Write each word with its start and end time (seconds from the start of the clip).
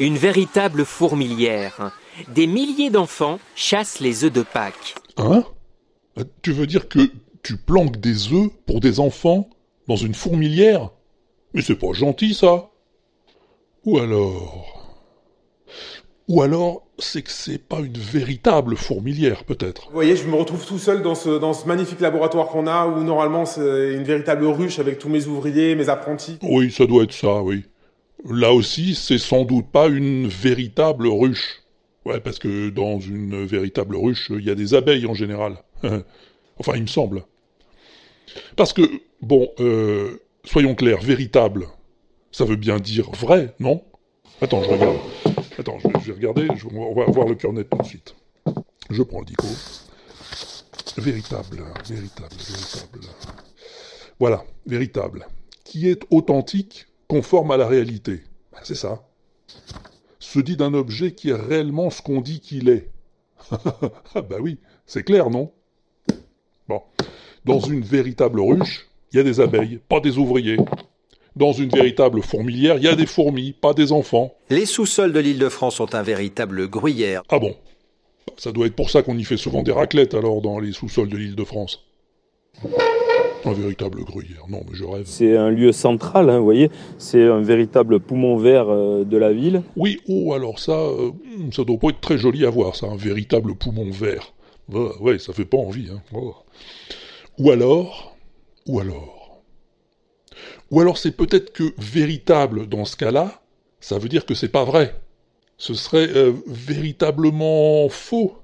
Une 0.00 0.16
véritable 0.16 0.84
fourmilière. 0.84 1.92
Des 2.34 2.48
milliers 2.48 2.90
d'enfants 2.90 3.38
chassent 3.54 4.00
les 4.00 4.24
œufs 4.24 4.32
de 4.32 4.42
Pâques. 4.42 4.96
Hein 5.16 5.44
Tu 6.42 6.52
veux 6.52 6.66
dire 6.66 6.88
que 6.88 7.10
tu 7.44 7.56
planques 7.56 7.98
des 7.98 8.32
œufs 8.32 8.50
pour 8.66 8.80
des 8.80 8.98
enfants 8.98 9.48
dans 9.86 9.96
une 9.96 10.14
fourmilière? 10.14 10.90
Mais 11.52 11.62
c'est 11.62 11.76
pas 11.78 11.92
gentil 11.92 12.34
ça 12.34 12.70
Ou 13.84 13.98
alors 13.98 14.96
Ou 16.26 16.42
alors 16.42 16.82
c'est 16.98 17.22
que 17.22 17.30
c'est 17.30 17.58
pas 17.58 17.78
une 17.78 17.98
véritable 17.98 18.76
fourmilière 18.76 19.44
peut-être. 19.44 19.86
Vous 19.86 19.94
voyez, 19.94 20.16
je 20.16 20.26
me 20.26 20.34
retrouve 20.34 20.64
tout 20.66 20.78
seul 20.78 21.02
dans 21.02 21.14
ce, 21.14 21.38
dans 21.38 21.52
ce 21.52 21.66
magnifique 21.66 22.00
laboratoire 22.00 22.48
qu'on 22.48 22.66
a 22.66 22.86
où 22.86 23.02
normalement 23.02 23.46
c'est 23.46 23.94
une 23.94 24.04
véritable 24.04 24.44
ruche 24.46 24.78
avec 24.78 24.98
tous 24.98 25.08
mes 25.08 25.26
ouvriers, 25.26 25.74
mes 25.76 25.88
apprentis. 25.88 26.38
Oui, 26.42 26.72
ça 26.72 26.86
doit 26.86 27.04
être 27.04 27.12
ça, 27.12 27.42
oui. 27.42 27.64
Là 28.28 28.52
aussi, 28.52 28.94
c'est 28.94 29.18
sans 29.18 29.44
doute 29.44 29.70
pas 29.70 29.88
une 29.88 30.28
véritable 30.28 31.06
ruche. 31.08 31.62
Ouais, 32.06 32.20
parce 32.20 32.38
que 32.38 32.70
dans 32.70 33.00
une 33.00 33.44
véritable 33.44 33.96
ruche, 33.96 34.30
il 34.30 34.44
y 34.44 34.50
a 34.50 34.54
des 34.54 34.74
abeilles 34.74 35.06
en 35.06 35.14
général. 35.14 35.56
enfin, 36.58 36.72
il 36.74 36.82
me 36.82 36.86
semble. 36.86 37.24
Parce 38.56 38.72
que, 38.72 38.82
bon, 39.20 39.50
euh, 39.60 40.18
soyons 40.44 40.74
clairs, 40.74 41.00
véritable, 41.00 41.66
ça 42.32 42.44
veut 42.44 42.56
bien 42.56 42.78
dire 42.78 43.10
vrai, 43.10 43.54
non? 43.58 43.84
Attends, 44.40 44.62
je 44.62 44.70
regarde. 44.70 44.96
Attends, 45.58 45.78
je, 45.78 46.12
vais 46.12 46.12
regarder, 46.12 46.48
on 46.74 46.94
va 46.94 47.04
voir 47.04 47.28
le 47.28 47.34
cœur 47.34 47.52
net 47.52 47.68
tout 47.70 47.78
de 47.78 47.84
suite. 47.84 48.14
Je 48.90 49.02
prends 49.02 49.20
le 49.20 49.26
dico. 49.26 49.46
Véritable, 50.96 51.62
véritable, 51.88 52.34
véritable. 52.36 53.00
Voilà, 54.18 54.44
véritable. 54.66 55.26
Qui 55.64 55.88
est 55.88 56.02
authentique, 56.10 56.86
conforme 57.08 57.50
à 57.50 57.56
la 57.56 57.66
réalité. 57.66 58.22
Ben, 58.52 58.58
c'est 58.62 58.74
ça. 58.74 59.02
Se 60.18 60.38
dit 60.38 60.56
d'un 60.56 60.74
objet 60.74 61.12
qui 61.12 61.30
est 61.30 61.34
réellement 61.34 61.90
ce 61.90 62.02
qu'on 62.02 62.20
dit 62.20 62.40
qu'il 62.40 62.68
est. 62.68 62.90
ah 64.14 64.22
bah 64.22 64.36
oui, 64.40 64.58
c'est 64.86 65.02
clair, 65.02 65.30
non? 65.30 65.52
Bon. 66.68 66.80
Dans 67.44 67.60
une 67.60 67.82
véritable 67.82 68.40
ruche, 68.40 68.88
il 69.12 69.16
y 69.18 69.20
a 69.20 69.22
des 69.22 69.40
abeilles, 69.40 69.80
pas 69.88 70.00
des 70.00 70.16
ouvriers. 70.16 70.56
Dans 71.36 71.52
une 71.52 71.68
véritable 71.68 72.22
fourmilière, 72.22 72.76
il 72.76 72.84
y 72.84 72.88
a 72.88 72.94
des 72.94 73.06
fourmis, 73.06 73.52
pas 73.52 73.74
des 73.74 73.92
enfants. 73.92 74.34
Les 74.50 74.66
sous-sols 74.66 75.12
de 75.12 75.20
l'île 75.20 75.38
de 75.38 75.48
France 75.48 75.76
sont 75.76 75.94
un 75.94 76.02
véritable 76.02 76.68
gruyère. 76.68 77.22
Ah 77.28 77.38
bon? 77.38 77.54
Ça 78.36 78.52
doit 78.52 78.66
être 78.66 78.76
pour 78.76 78.90
ça 78.90 79.02
qu'on 79.02 79.18
y 79.18 79.24
fait 79.24 79.36
souvent 79.36 79.62
des 79.62 79.72
raclettes 79.72 80.14
alors 80.14 80.40
dans 80.40 80.58
les 80.58 80.72
sous-sols 80.72 81.08
de 81.08 81.16
l'île 81.16 81.36
de 81.36 81.44
France. 81.44 81.84
Un 83.44 83.52
véritable 83.52 84.04
gruyère, 84.04 84.44
non 84.48 84.62
mais 84.68 84.74
je 84.74 84.84
rêve. 84.84 85.04
C'est 85.06 85.36
un 85.36 85.50
lieu 85.50 85.72
central, 85.72 86.30
hein, 86.30 86.38
vous 86.38 86.44
voyez, 86.44 86.70
c'est 86.98 87.24
un 87.24 87.40
véritable 87.40 88.00
poumon 88.00 88.36
vert 88.36 88.66
euh, 88.68 89.04
de 89.04 89.16
la 89.16 89.32
ville. 89.32 89.62
Oui, 89.76 90.00
oh 90.08 90.32
alors 90.32 90.58
ça, 90.58 90.72
euh, 90.72 91.10
ça 91.52 91.64
doit 91.64 91.78
pas 91.78 91.88
être 91.88 92.00
très 92.00 92.16
joli 92.16 92.46
à 92.46 92.50
voir 92.50 92.74
ça, 92.74 92.86
un 92.86 92.96
véritable 92.96 93.54
poumon 93.54 93.90
vert. 93.90 94.32
Ouais, 94.72 94.88
ouais 95.00 95.18
ça 95.18 95.32
fait 95.32 95.44
pas 95.44 95.58
envie. 95.58 95.88
Hein. 95.92 96.00
Oh. 96.14 96.34
Ou 97.38 97.50
alors, 97.50 98.16
ou 98.66 98.80
alors, 98.80 99.42
ou 100.70 100.80
alors 100.80 100.98
c'est 100.98 101.16
peut-être 101.16 101.52
que 101.52 101.74
véritable 101.78 102.66
dans 102.66 102.84
ce 102.84 102.96
cas-là, 102.96 103.42
ça 103.80 103.98
veut 103.98 104.08
dire 104.08 104.24
que 104.24 104.34
c'est 104.34 104.48
pas 104.48 104.64
vrai. 104.64 104.94
Ce 105.58 105.74
serait 105.74 106.08
euh, 106.16 106.32
véritablement 106.46 107.88
faux. 107.88 108.36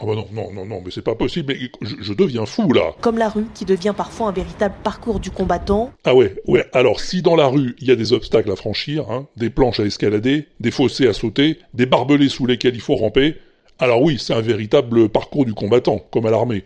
Ah 0.00 0.06
bah 0.06 0.14
non, 0.14 0.26
non, 0.32 0.52
non, 0.52 0.64
non, 0.64 0.80
mais 0.84 0.92
c'est 0.92 1.02
pas 1.02 1.16
possible, 1.16 1.52
mais 1.52 1.70
je, 1.80 2.12
deviens 2.12 2.46
fou 2.46 2.72
là. 2.72 2.94
Comme 3.00 3.18
la 3.18 3.28
rue 3.28 3.46
qui 3.52 3.64
devient 3.64 3.94
parfois 3.96 4.28
un 4.28 4.32
véritable 4.32 4.74
parcours 4.84 5.18
du 5.18 5.30
combattant. 5.30 5.90
Ah 6.04 6.14
ouais, 6.14 6.36
ouais, 6.46 6.66
alors 6.72 7.00
si 7.00 7.20
dans 7.20 7.34
la 7.34 7.48
rue 7.48 7.74
il 7.80 7.88
y 7.88 7.90
a 7.90 7.96
des 7.96 8.12
obstacles 8.12 8.52
à 8.52 8.56
franchir, 8.56 9.10
hein, 9.10 9.26
des 9.36 9.50
planches 9.50 9.80
à 9.80 9.84
escalader, 9.84 10.46
des 10.60 10.70
fossés 10.70 11.08
à 11.08 11.12
sauter, 11.12 11.58
des 11.74 11.86
barbelés 11.86 12.28
sous 12.28 12.46
lesquels 12.46 12.76
il 12.76 12.80
faut 12.80 12.94
ramper, 12.94 13.36
alors 13.80 14.02
oui, 14.02 14.18
c'est 14.20 14.34
un 14.34 14.40
véritable 14.40 15.08
parcours 15.08 15.44
du 15.44 15.54
combattant, 15.54 15.98
comme 16.10 16.26
à 16.26 16.30
l'armée. 16.30 16.64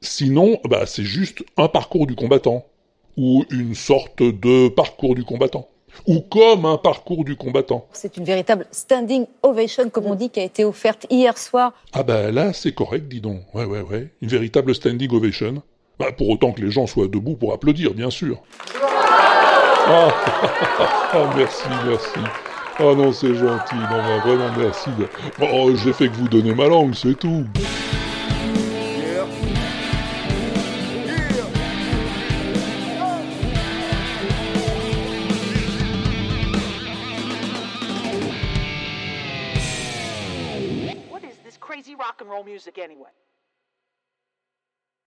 Sinon, 0.00 0.58
bah, 0.68 0.84
c'est 0.86 1.04
juste 1.04 1.42
un 1.56 1.68
parcours 1.68 2.06
du 2.06 2.14
combattant, 2.14 2.66
ou 3.16 3.44
une 3.50 3.74
sorte 3.74 4.22
de 4.22 4.68
parcours 4.68 5.14
du 5.14 5.24
combattant, 5.24 5.68
ou 6.06 6.20
comme 6.20 6.66
un 6.66 6.76
parcours 6.76 7.24
du 7.24 7.36
combattant. 7.36 7.86
C'est 7.92 8.16
une 8.16 8.24
véritable 8.24 8.66
standing 8.70 9.26
ovation, 9.42 9.88
comme 9.90 10.06
on 10.06 10.14
dit, 10.14 10.30
qui 10.30 10.40
a 10.40 10.44
été 10.44 10.64
offerte 10.64 11.06
hier 11.10 11.36
soir. 11.38 11.72
Ah 11.92 12.02
bah 12.02 12.30
là, 12.30 12.52
c'est 12.52 12.72
correct, 12.72 13.08
dis 13.08 13.20
donc. 13.20 13.42
Ouais, 13.54 13.64
ouais, 13.64 13.82
ouais. 13.82 14.10
Une 14.20 14.28
véritable 14.28 14.74
standing 14.74 15.10
ovation. 15.12 15.62
Bah, 15.98 16.10
pour 16.10 16.28
autant 16.28 16.52
que 16.52 16.60
les 16.60 16.70
gens 16.70 16.86
soient 16.86 17.06
debout 17.06 17.36
pour 17.36 17.52
applaudir, 17.52 17.94
bien 17.94 18.10
sûr. 18.10 18.42
Ah, 19.86 20.08
ah 21.12 21.30
merci, 21.36 21.68
merci. 21.86 22.20
Ah 22.78 22.94
non, 22.96 23.12
c'est 23.12 23.34
gentil. 23.34 23.76
Non, 23.76 23.98
bah, 23.98 24.18
vraiment, 24.24 24.50
merci. 24.58 24.90
Oh, 25.40 25.70
j'ai 25.76 25.92
fait 25.92 26.08
que 26.08 26.14
vous 26.14 26.28
donner 26.28 26.54
ma 26.54 26.66
langue, 26.66 26.94
c'est 26.94 27.16
tout. 27.16 27.44
Rock 41.98 42.20
and 42.20 42.30
roll 42.30 42.44
music 42.44 42.78
anyway. 42.78 43.10